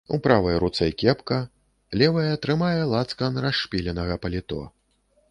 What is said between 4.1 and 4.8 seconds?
паліто.